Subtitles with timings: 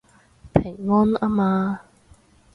[0.53, 1.81] 平安吖嘛